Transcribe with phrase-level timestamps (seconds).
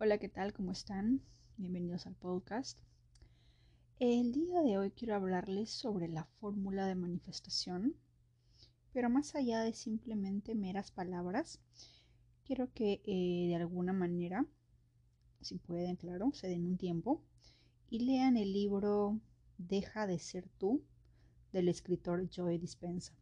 [0.00, 0.52] Hola, ¿qué tal?
[0.52, 1.22] ¿Cómo están?
[1.56, 2.78] Bienvenidos al podcast.
[3.98, 7.96] El día de hoy quiero hablarles sobre la fórmula de manifestación,
[8.92, 11.60] pero más allá de simplemente meras palabras,
[12.44, 14.46] quiero que eh, de alguna manera,
[15.40, 17.20] si pueden, claro, se den un tiempo
[17.90, 19.18] y lean el libro
[19.56, 20.84] Deja de ser tú
[21.52, 23.14] del escritor Joe Dispensa.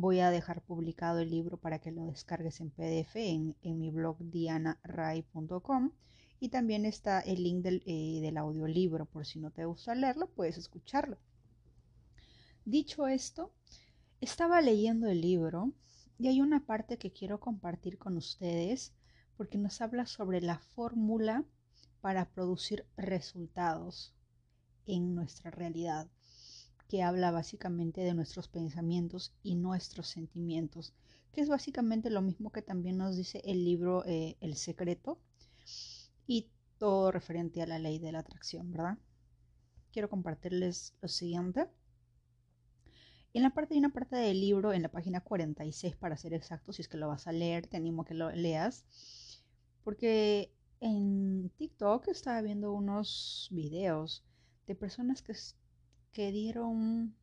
[0.00, 4.16] Voy a dejar publicado el libro para que lo descargues en PDF en, mi blog
[4.20, 5.90] dianaray.com
[6.38, 10.28] y también está el link del, eh, del audiolibro por si no te gusta leerlo,
[10.28, 11.18] puedes escucharlo.
[12.64, 13.52] Dicho esto,
[14.20, 15.72] estaba leyendo el libro
[16.16, 18.92] y hay una parte que quiero compartir con ustedes
[19.36, 21.44] porque nos habla sobre la fórmula
[22.00, 24.14] para producir resultados
[24.86, 26.08] en nuestra realidad
[26.88, 30.94] que habla básicamente de nuestros pensamientos y nuestros sentimientos,
[31.32, 35.20] que es básicamente lo mismo que también nos dice el libro eh, El Secreto
[36.26, 36.48] y
[36.78, 38.98] todo referente a la ley de la atracción, ¿verdad?
[39.92, 41.68] Quiero compartirles lo siguiente.
[43.34, 46.72] En la parte de una parte del libro, en la página 46 para ser exacto,
[46.72, 48.86] si es que lo vas a leer, te animo que lo leas,
[49.84, 54.24] porque en TikTok estaba viendo unos videos
[54.66, 55.34] de personas que
[56.12, 57.14] que dieron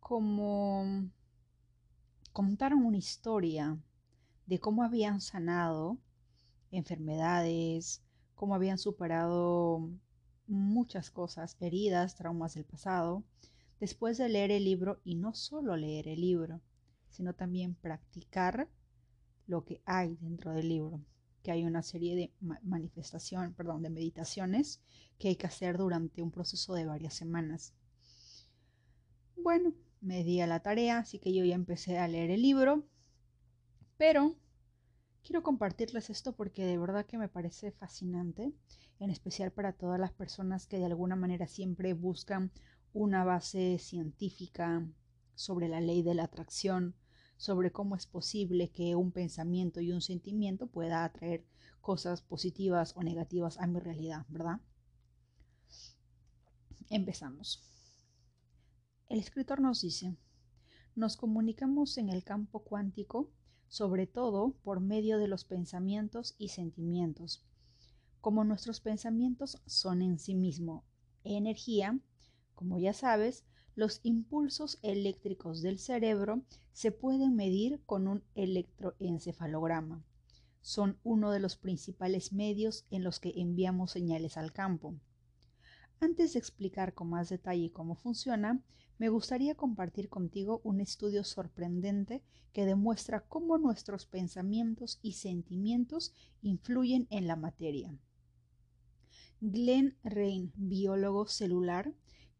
[0.00, 1.08] como
[2.32, 3.78] contaron una historia
[4.46, 5.98] de cómo habían sanado
[6.70, 8.02] enfermedades,
[8.34, 9.88] cómo habían superado
[10.46, 13.24] muchas cosas, heridas, traumas del pasado,
[13.80, 16.60] después de leer el libro y no solo leer el libro,
[17.08, 18.68] sino también practicar
[19.46, 21.00] lo que hay dentro del libro
[21.44, 24.80] que hay una serie de manifestación, perdón, de meditaciones
[25.18, 27.74] que hay que hacer durante un proceso de varias semanas.
[29.36, 32.86] Bueno, me di a la tarea, así que yo ya empecé a leer el libro,
[33.98, 34.36] pero
[35.22, 38.54] quiero compartirles esto porque de verdad que me parece fascinante,
[38.98, 42.52] en especial para todas las personas que de alguna manera siempre buscan
[42.94, 44.88] una base científica
[45.34, 46.94] sobre la ley de la atracción,
[47.44, 51.44] sobre cómo es posible que un pensamiento y un sentimiento pueda atraer
[51.82, 54.60] cosas positivas o negativas a mi realidad, ¿verdad?
[56.88, 57.62] Empezamos.
[59.10, 60.16] El escritor nos dice,
[60.94, 63.30] nos comunicamos en el campo cuántico
[63.68, 67.44] sobre todo por medio de los pensamientos y sentimientos.
[68.22, 70.86] Como nuestros pensamientos son en sí mismo
[71.24, 72.00] energía,
[72.54, 73.44] como ya sabes,
[73.76, 76.42] los impulsos eléctricos del cerebro
[76.72, 80.04] se pueden medir con un electroencefalograma.
[80.60, 84.94] Son uno de los principales medios en los que enviamos señales al campo.
[86.00, 88.62] Antes de explicar con más detalle cómo funciona,
[88.98, 97.08] me gustaría compartir contigo un estudio sorprendente que demuestra cómo nuestros pensamientos y sentimientos influyen
[97.10, 97.92] en la materia.
[99.40, 101.92] Glenn Rain, biólogo celular,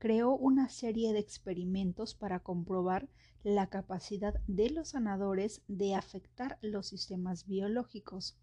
[0.05, 3.09] creó una serie de experimentos para comprobar
[3.43, 8.37] la capacidad de los sanadores de afectar los sistemas biológicos.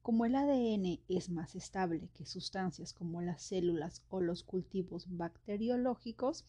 [0.00, 6.44] Como el ADN es más estable que sustancias como las células o los cultivos bacteriológicos,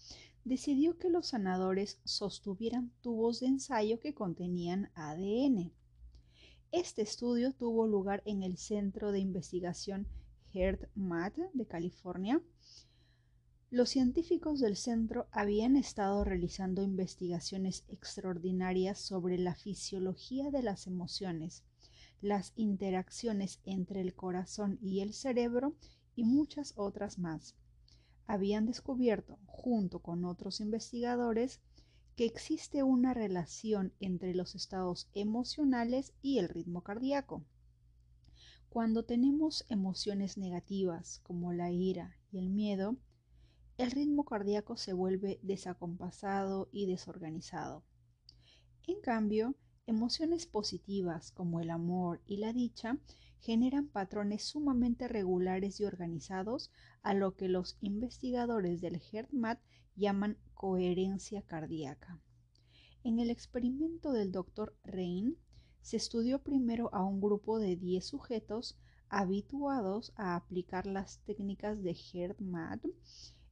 [0.46, 5.74] decidió que los sanadores sostuvieran tubos de ensayo que contenían ADN.
[6.72, 10.06] Este estudio tuvo lugar en el Centro de Investigación
[10.54, 12.40] HeartMath de California
[13.72, 21.64] los científicos del centro habían estado realizando investigaciones extraordinarias sobre la fisiología de las emociones,
[22.20, 25.74] las interacciones entre el corazón y el cerebro
[26.18, 27.56] y muchas otras más.
[28.28, 31.62] Habían descubierto, junto con otros investigadores,
[32.18, 37.46] que existe una relación entre los estados emocionales y el ritmo cardíaco.
[38.68, 42.98] Cuando tenemos emociones negativas como la ira y el miedo,
[43.82, 47.84] el ritmo cardíaco se vuelve desacompasado y desorganizado.
[48.86, 49.56] En cambio,
[49.88, 53.00] emociones positivas como el amor y la dicha
[53.40, 56.72] generan patrones sumamente regulares y organizados
[57.02, 59.60] a lo que los investigadores del HeartMath
[59.96, 62.22] llaman coherencia cardíaca.
[63.04, 64.76] En el experimento del Dr.
[64.84, 65.40] Rain,
[65.82, 68.78] se estudió primero a un grupo de 10 sujetos
[69.10, 72.86] habituados a aplicar las técnicas de HeartMath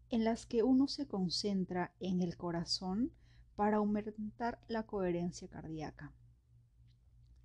[0.10, 3.12] en las que uno se concentra en el corazón
[3.56, 6.14] para aumentar la coherencia cardíaca.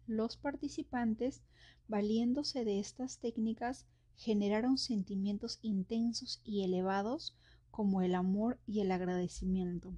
[0.06, 1.42] Los participantes,
[1.88, 7.36] valiéndose de estas técnicas, generaron sentimientos intensos y elevados
[7.70, 9.94] como el amor y el agradecimiento,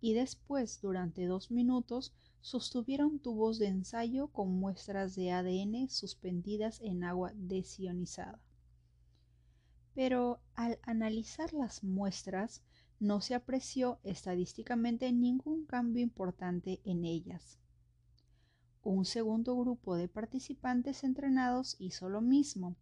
[0.00, 7.04] y después, durante dos minutos, sostuvieron tubos de ensayo con muestras de ADN suspendidas en
[7.04, 8.40] agua desionizada.
[9.98, 12.62] Pero al analizar las muestras
[13.00, 17.58] no se apreció estadísticamente ningún cambio importante en ellas.
[18.84, 22.76] Un segundo grupo de participantes entrenados hizo lo mismo,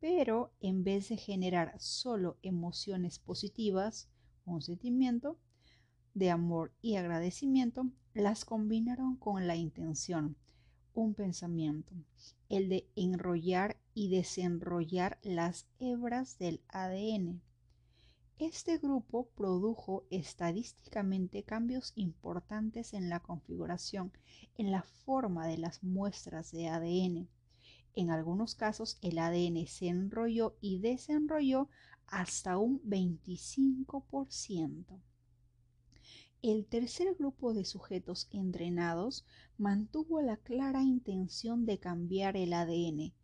[0.00, 4.10] pero en vez de generar solo emociones positivas,
[4.44, 5.38] un sentimiento
[6.12, 10.36] de amor y agradecimiento, las combinaron con la intención,
[10.94, 11.92] un pensamiento,
[12.48, 17.40] el de enrollar y desenrollar las hebras del ADN.
[18.38, 24.12] Este grupo produjo estadísticamente cambios importantes en la configuración,
[24.56, 27.28] en la forma de las muestras de ADN.
[27.94, 31.68] En algunos casos el ADN se enrolló y desenrolló
[32.06, 35.00] hasta un 25%.
[36.46, 39.24] El tercer grupo de sujetos entrenados
[39.56, 43.14] mantuvo la clara intención de cambiar el ADN,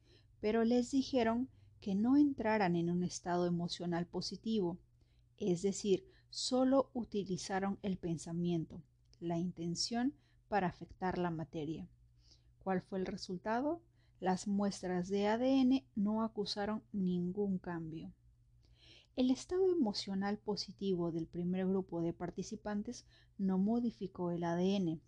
[0.40, 1.50] pero les dijeron
[1.82, 4.78] que no entraran en un estado emocional positivo,
[5.37, 8.82] es decir, solo utilizaron el pensamiento,
[9.20, 10.14] la intención
[10.49, 11.90] para afectar la materia.
[12.64, 13.82] ¿Cuál fue el resultado?
[14.19, 18.14] Las muestras de ADN no acusaron ningún cambio.
[19.17, 23.05] El estado emocional positivo del primer grupo de participantes
[23.39, 25.01] no modificó el ADN.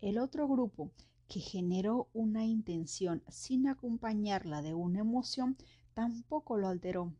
[0.00, 0.90] El otro grupo,
[1.28, 5.56] que generó una intención sin acompañarla de una emoción,
[5.94, 7.14] tampoco lo alteró.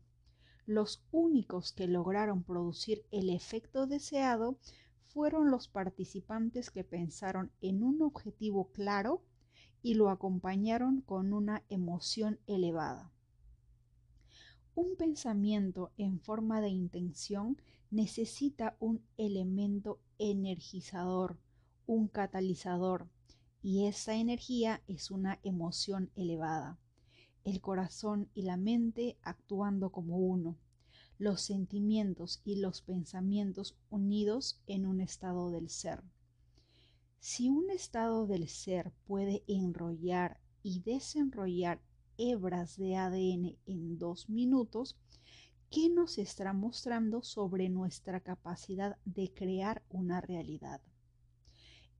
[0.65, 4.59] Los únicos que lograron producir el efecto deseado
[5.07, 9.23] fueron los participantes que pensaron en un objetivo claro
[9.81, 13.11] y lo acompañaron con una emoción elevada.
[14.81, 17.61] Un pensamiento en forma de intención
[17.91, 21.37] necesita un elemento energizador,
[21.85, 23.09] un catalizador,
[23.61, 26.79] y esa energía es una emoción elevada.
[27.43, 30.55] El corazón y la mente actuando como uno,
[31.17, 36.03] los sentimientos y los pensamientos unidos en un estado del ser.
[37.19, 41.81] Si un estado del ser puede enrollar y desenrollar
[42.19, 44.99] hebras de ADN en dos minutos,
[45.71, 50.81] ¿qué nos está mostrando sobre nuestra capacidad de crear una realidad?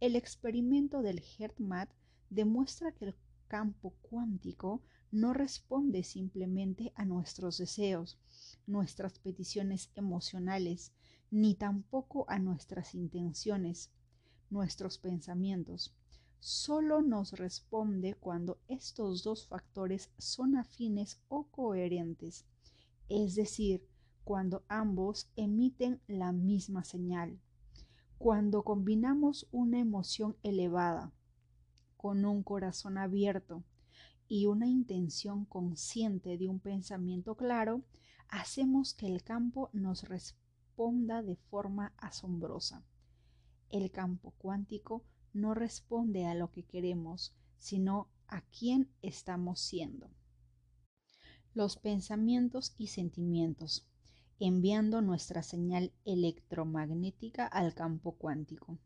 [0.01, 1.89] El experimento del HeartMath
[2.29, 3.15] demuestra que el
[3.47, 8.19] campo cuántico no responde simplemente a nuestros deseos,
[8.67, 10.91] nuestras peticiones emocionales,
[11.31, 13.89] ni tampoco a nuestras intenciones,
[14.49, 15.95] nuestros pensamientos
[16.39, 22.45] solo nos responde cuando estos dos factores son afines o coherentes,
[23.09, 23.85] es decir,
[24.23, 27.39] cuando ambos emiten la misma señal.
[28.17, 31.11] Cuando combinamos una emoción elevada
[31.97, 33.63] con un corazón abierto
[34.27, 37.81] y una intención consciente de un pensamiento claro,
[38.29, 42.83] hacemos que el campo nos responda de forma asombrosa.
[43.69, 45.03] El campo cuántico
[45.33, 50.09] no responde a lo que queremos, sino a quién estamos siendo.
[51.53, 53.87] Los pensamientos y sentimientos,
[54.39, 58.77] enviando nuestra señal electromagnética al campo cuántico.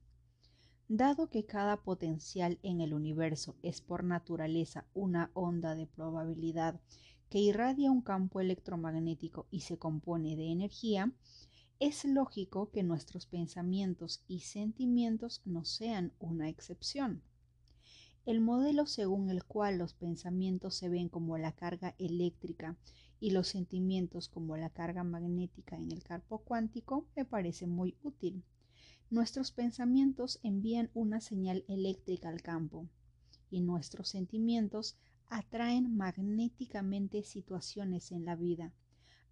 [0.87, 6.79] Dado que cada potencial en el universo es por naturaleza una onda de probabilidad
[7.29, 11.11] que irradia un campo electromagnético y se compone de energía,
[11.85, 17.21] es lógico que nuestros pensamientos y sentimientos no sean una excepción.
[18.25, 22.77] El modelo según el cual los pensamientos se ven como la carga eléctrica
[23.19, 28.45] y los sentimientos como la carga magnética en el campo cuántico me parece muy útil.
[29.09, 32.87] Nuestros pensamientos envían una señal eléctrica al campo
[33.51, 34.95] y nuestros sentimientos
[35.27, 38.71] atraen magnéticamente situaciones en la vida.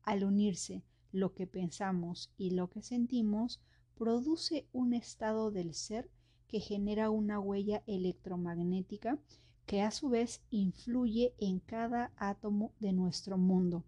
[0.03, 3.61] Al unirse, lo que pensamos y lo que sentimos
[3.95, 6.09] produce un estado del ser
[6.47, 9.19] que genera una huella electromagnética
[9.65, 13.85] que a su vez influye en cada átomo de nuestro mundo.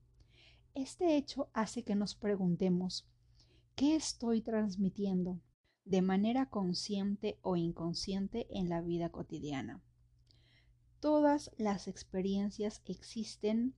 [0.74, 3.06] Este hecho hace que nos preguntemos,
[3.76, 5.42] ¿qué estoy transmitiendo
[5.86, 9.82] de manera consciente o inconsciente en la vida cotidiana?
[11.00, 13.76] Todas las experiencias existen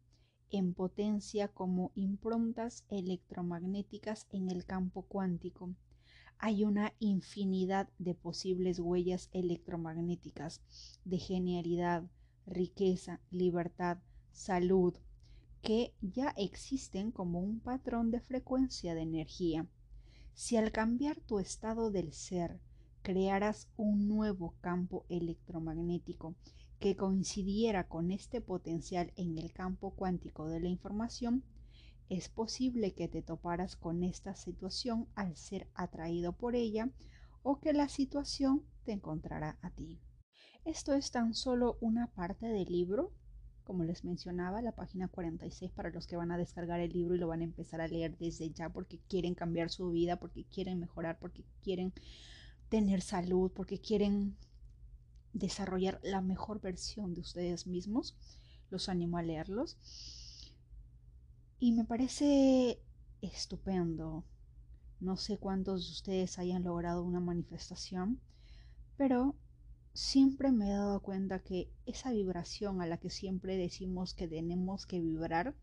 [0.51, 5.73] en potencia como improntas electromagnéticas en el campo cuántico.
[6.37, 10.61] Hay una infinidad de posibles huellas electromagnéticas
[11.05, 12.03] de genialidad,
[12.45, 13.97] riqueza, libertad,
[14.31, 14.93] salud,
[15.61, 19.67] que ya existen como un patrón de frecuencia de energía.
[20.33, 22.59] Si al cambiar tu estado del ser
[23.01, 26.35] crearas un nuevo campo electromagnético
[26.79, 31.43] que coincidiera con este potencial en el campo cuántico de la información,
[32.09, 36.89] es posible que te toparas con esta situación al ser atraído por ella
[37.41, 39.99] o que la situación te encontrará a ti.
[40.65, 43.11] Esto es tan solo una parte del libro,
[43.63, 47.19] como les mencionaba, la página 46 para los que van a descargar el libro y
[47.19, 50.79] lo van a empezar a leer desde ya porque quieren cambiar su vida, porque quieren
[50.79, 51.93] mejorar, porque quieren
[52.69, 54.35] tener salud, porque quieren
[55.35, 58.17] desarrollar la mejor versión de ustedes mismos.
[58.71, 59.77] Los animo a leerlos.
[61.59, 62.81] Y me parece
[63.21, 64.23] estupendo.
[64.99, 68.21] No sé cuántos de ustedes hayan logrado una manifestación,
[68.97, 69.35] pero
[69.93, 74.85] siempre me he dado cuenta que esa vibración a la que siempre decimos que tenemos
[74.85, 75.53] que vibrar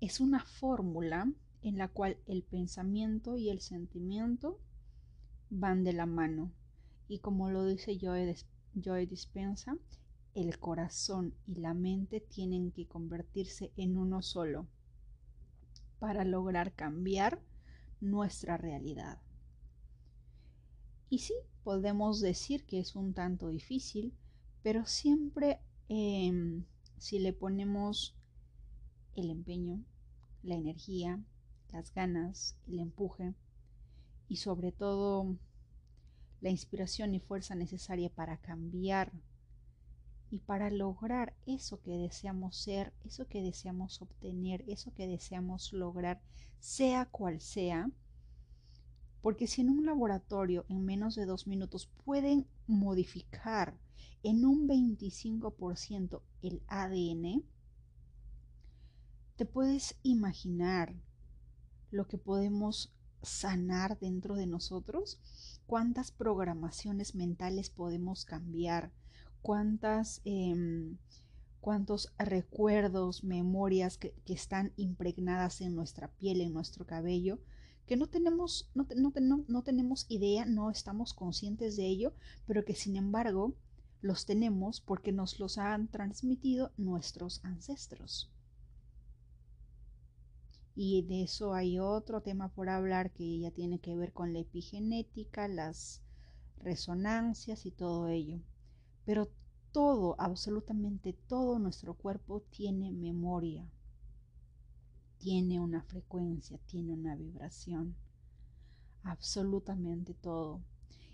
[0.00, 4.60] es una fórmula en la cual el pensamiento y el sentimiento
[5.50, 6.52] van de la mano.
[7.08, 9.76] Y como lo dice Joe, Dispensa,
[10.34, 14.66] el corazón y la mente tienen que convertirse en uno solo
[15.98, 17.40] para lograr cambiar
[18.00, 19.18] nuestra realidad.
[21.08, 21.34] Y sí,
[21.64, 24.12] podemos decir que es un tanto difícil,
[24.62, 26.64] pero siempre em,
[26.98, 28.14] si le ponemos
[29.14, 29.82] el empeño,
[30.42, 31.22] la energía,
[31.72, 33.34] las ganas, el empuje
[34.28, 35.36] y sobre todo
[36.40, 39.12] la inspiración y fuerza necesaria para cambiar
[40.30, 46.20] y para lograr eso que deseamos ser, eso que deseamos obtener, eso que deseamos lograr,
[46.58, 47.90] sea cual sea,
[49.22, 53.76] porque si en un laboratorio en menos de dos minutos pueden modificar
[54.22, 57.44] en un 25% el ADN,
[59.36, 60.94] te puedes imaginar
[61.90, 65.18] lo que podemos sanar dentro de nosotros
[65.66, 68.92] cuántas programaciones mentales podemos cambiar,
[69.42, 70.96] cuántas, em,
[71.60, 77.38] cuántos recuerdos, memorias que, están impregnadas en nuestra piel, en nuestro cabello,
[77.86, 78.86] que no tenemos, no,
[79.48, 82.14] no tenemos idea, no estamos conscientes de ello,
[82.46, 83.54] pero que sin embargo
[84.02, 88.30] los tenemos porque nos los han transmitido nuestros ancestros.
[90.78, 94.40] Y de eso hay otro tema por hablar que ya tiene que ver con la
[94.40, 96.02] epigenética, las
[96.58, 98.42] resonancias y todo ello.
[99.06, 99.30] Pero
[99.72, 103.66] todo, absolutamente todo nuestro cuerpo tiene memoria,
[105.16, 107.96] tiene una frecuencia, tiene una vibración.
[109.02, 110.60] Absolutamente todo.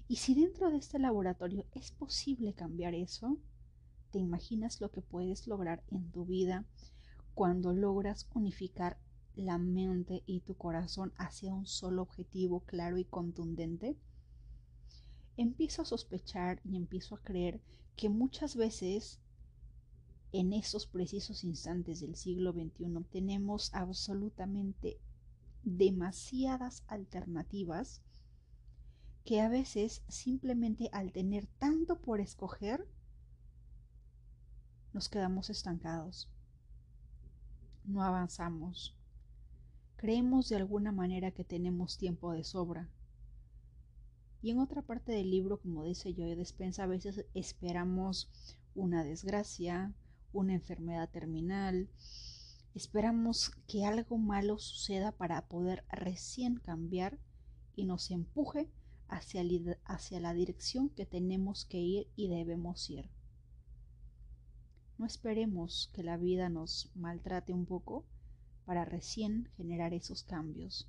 [0.09, 3.39] Y si dentro de este laboratorio es posible cambiar eso,
[4.11, 6.67] ¿te imaginas lo que puedes lograr en tu vida
[7.35, 8.99] cuando logras unificar
[9.35, 13.97] la mente y tu corazón hacia un solo objetivo claro y contundente?
[15.37, 17.61] Empiezo a sospechar y empiezo a creer
[17.97, 19.21] que muchas veces
[20.33, 24.99] en esos precisos instantes del siglo XXI tenemos absolutamente
[25.63, 28.03] demasiadas alternativas
[29.25, 32.89] que a veces simplemente al tener tanto por escoger
[34.93, 36.29] nos quedamos estancados,
[37.85, 38.95] no avanzamos,
[40.03, 42.91] Creemos de alguna manera que tenemos tiempo de sobra.
[44.43, 48.29] Y en otra parte del libro, como dice Joe Despensa, a veces esperamos
[48.75, 49.95] una desgracia,
[50.33, 51.89] una enfermedad terminal,
[52.75, 57.21] esperamos que algo malo suceda para poder recién cambiar
[57.77, 58.69] y nos empuje
[59.07, 59.45] hacia,
[59.85, 63.09] hacia la dirección que tenemos que ir y debemos ir.
[64.99, 68.05] No esperemos que la vida nos maltrate un poco
[68.65, 70.89] para recién generar esos cambios,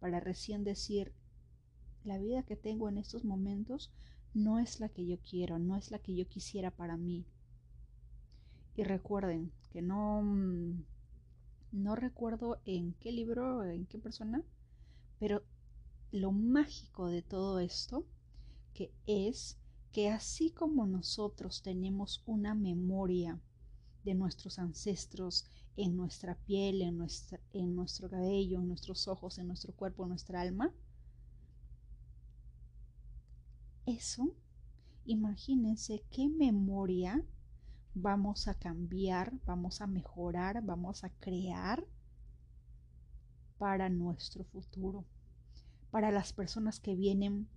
[0.00, 1.12] para recién decir,
[2.04, 3.92] la vida que tengo en estos momentos
[4.34, 7.24] no es la que yo quiero, no es la que yo quisiera para mí.
[8.74, 10.84] Y recuerden que no, mm,
[11.72, 14.42] no recuerdo en qué libro, en qué persona,
[15.18, 15.42] pero
[16.10, 18.04] lo mágico de todo esto,
[18.74, 19.58] que es
[19.92, 23.38] que así como nosotros tenemos una memoria
[24.04, 29.46] de nuestros ancestros en nuestra piel, en, nuestra, en nuestro cabello, en nuestros ojos, en
[29.46, 30.72] nuestro cuerpo, en nuestra alma.
[33.86, 34.34] Eso,
[35.04, 37.24] imagínense qué memoria
[37.94, 41.84] vamos a cambiar, vamos a mejorar, vamos a crear
[43.58, 45.04] para nuestro futuro,
[45.90, 47.48] para las personas que vienen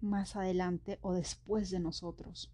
[0.00, 2.52] más adelante o después de nosotros.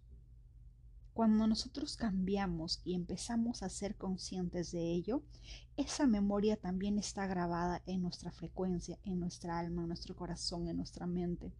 [1.13, 5.21] Cuando nosotros cambiamos y empezamos a ser conscientes de ello,
[5.77, 10.77] esa memoria también está grabada en nuestra frecuencia, en nuestra alma, en nuestro corazón, en
[10.77, 11.53] nuestra mente.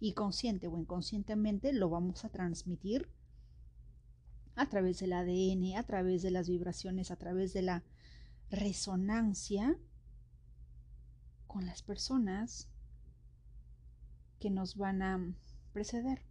[0.00, 3.08] Y consciente o inconscientemente lo vamos a transmitir
[4.56, 7.84] a través del ADN, a través de las vibraciones, a través de la
[8.50, 9.78] resonancia
[11.46, 12.68] con las personas
[14.40, 15.34] que nos van a
[15.72, 16.27] preceder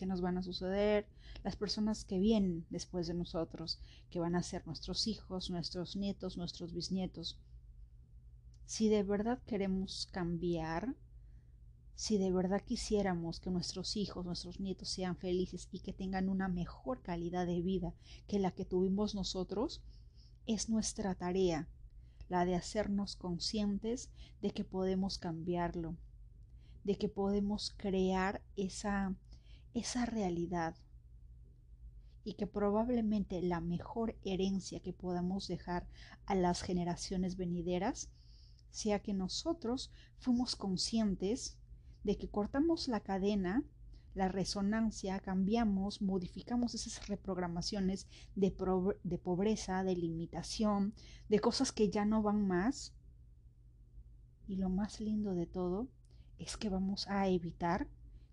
[0.00, 1.06] que nos van a suceder,
[1.44, 3.78] las personas que vienen después de nosotros,
[4.08, 7.38] que van a ser nuestros hijos, nuestros nietos, nuestros bisnietos.
[8.64, 10.96] Si de verdad queremos cambiar,
[11.94, 16.48] si de verdad quisiéramos que nuestros hijos, nuestros nietos sean felices y que tengan una
[16.48, 17.92] mejor calidad de vida
[18.26, 19.82] que la que tuvimos nosotros,
[20.46, 21.68] es nuestra tarea
[22.30, 24.08] la de hacernos conscientes
[24.40, 25.94] de que podemos cambiarlo,
[26.84, 29.14] de que podemos crear esa
[29.74, 30.74] esa realidad
[32.24, 35.86] y que probablemente la mejor herencia que podamos dejar
[36.26, 38.10] a las generaciones venideras
[38.70, 41.58] sea que nosotros fuimos conscientes
[42.04, 43.64] de que cortamos la cadena,
[44.14, 50.94] la resonancia, cambiamos, modificamos esas reprogramaciones de, pobreza, de limitación,
[51.28, 52.92] de cosas que ya no van más.
[54.48, 55.88] Y lo más lindo de todo
[56.38, 57.86] es que vamos a evitar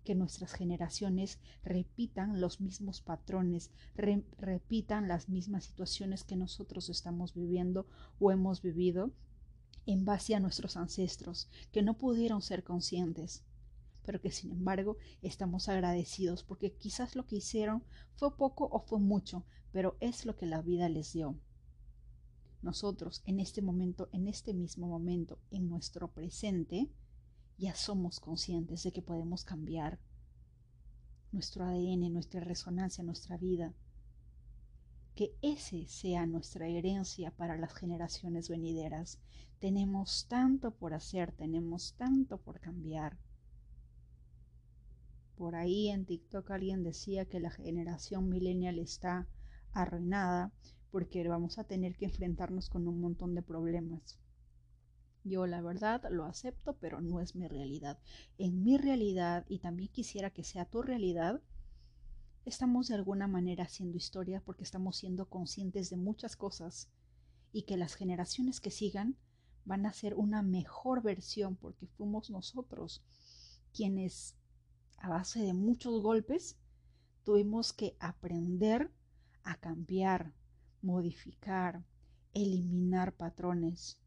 [0.08, 7.86] que nuestras generaciones repitan los mismos patrones, repitan las mismas situaciones que nosotros estamos viviendo
[8.18, 9.12] o hemos vivido
[9.84, 13.44] en base a nuestros ancestros, que no pudieron ser conscientes,
[14.02, 17.84] pero que sin embargo estamos agradecidos porque quizás lo que hicieron
[18.14, 21.38] fue poco o fue mucho, pero es lo que la vida les dio.
[22.62, 26.88] Nosotros en este momento, en este mismo momento, en nuestro presente,
[27.58, 29.98] ya somos conscientes de que podemos cambiar
[31.32, 33.74] nuestro ADN, nuestra resonancia, nuestra vida.
[35.16, 39.18] Que ese sea nuestra herencia para las generaciones venideras.
[39.58, 43.18] Tenemos tanto por hacer, tenemos tanto por cambiar.
[45.36, 49.26] Por ahí en TikTok alguien decía que la generación millennial está
[49.72, 50.52] arruinada
[50.92, 54.18] porque vamos a tener que enfrentarnos con un montón de problemas.
[55.28, 57.98] Yo la verdad lo acepto, pero no es mi realidad.
[58.38, 61.42] En mi realidad, y también quisiera que sea tu realidad,
[62.44, 66.88] estamos de alguna manera haciendo historia porque estamos siendo conscientes de muchas cosas
[67.52, 69.16] y que las generaciones que sigan
[69.64, 73.02] van a ser una mejor versión porque fuimos nosotros
[73.74, 74.34] quienes
[74.96, 76.56] a base de muchos golpes
[77.24, 78.90] tuvimos que aprender
[79.44, 80.32] a cambiar,
[80.80, 81.84] modificar,
[82.34, 83.98] eliminar patrones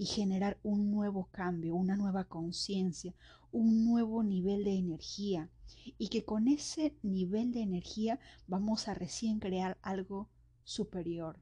[0.00, 3.14] y generar un nuevo cambio, una nueva conciencia,
[3.52, 5.50] un nuevo nivel de energía
[5.98, 10.30] y que con ese nivel de energía vamos a recién crear algo
[10.64, 11.38] superior,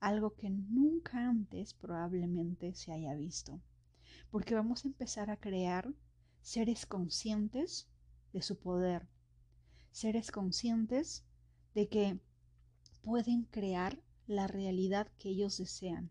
[0.00, 3.60] algo que nunca antes probablemente se haya visto,
[4.32, 5.88] porque vamos a empezar a crear
[6.42, 7.86] seres conscientes
[8.32, 9.06] de su poder,
[9.92, 11.24] seres conscientes
[11.76, 12.18] de que
[13.02, 16.10] pueden crear la realidad que ellos desean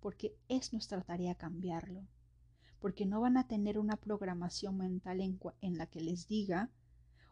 [0.00, 2.06] porque es nuestra tarea cambiarlo,
[2.80, 6.70] porque no van a tener una programación mental en, la que les diga,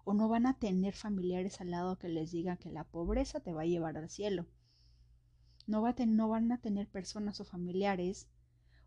[0.05, 3.52] o no van a tener familiares al lado que les digan que la pobreza te
[3.52, 4.46] va a llevar al cielo.
[5.66, 8.29] No, va no van a tener personas o familiares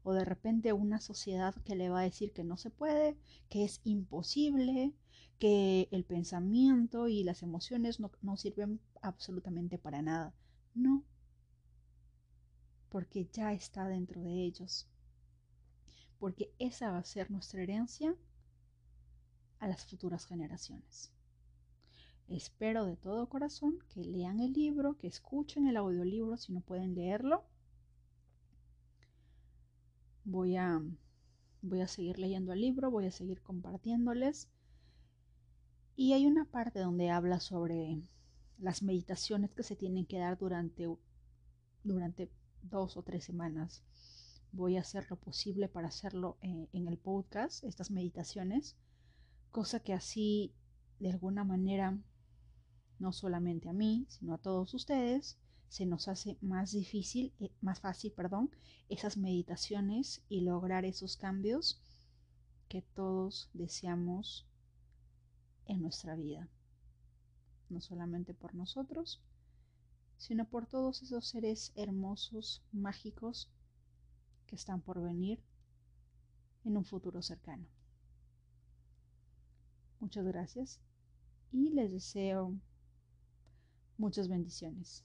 [0.04, 3.18] o de repente una sociedad que le va a decir que no se puede,
[3.50, 4.94] que es imposible,
[5.40, 10.34] que el pensamiento y las emociones no sirven absolutamente para nada.
[10.74, 11.04] No,
[12.90, 14.88] porque ya está dentro de ellos.
[16.20, 18.16] Porque esa va a ser nuestra herencia
[19.60, 21.12] a las futuras generaciones.
[22.28, 26.94] Espero de todo corazón que lean el libro, que escuchen el audiolibro si no pueden
[26.94, 27.44] leerlo.
[30.26, 30.82] Voy a,
[31.62, 34.48] voy a seguir leyendo el libro, voy a seguir compartiéndoles.
[35.96, 38.00] Y hay una parte donde habla sobre
[38.60, 40.88] las meditaciones que se tienen que dar durante,
[41.84, 42.30] durante
[42.64, 43.84] dos o tres semanas.
[44.52, 48.76] Voy a hacer lo posible para hacerlo eh, en el podcast, estas meditaciones,
[49.52, 50.54] cosa que así,
[51.00, 51.98] de alguna manera,
[52.98, 55.38] no solamente a mí, sino a todos ustedes,
[55.70, 58.50] se nos hace más difícil, eh, más fácil, perdón,
[58.90, 61.80] esas meditaciones y lograr esos cambios
[62.68, 64.48] que todos deseamos
[65.66, 66.48] en nuestra vida.
[67.70, 69.22] No solamente por nosotros,
[70.20, 73.50] sino por todos esos seres hermosos, mágicos,
[74.46, 75.40] que están por venir
[76.64, 77.66] en un futuro cercano.
[80.00, 80.80] Muchas gracias
[81.52, 82.54] y les deseo
[84.00, 85.04] Muchas bendiciones.